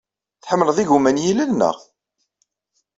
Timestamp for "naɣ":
1.53-1.77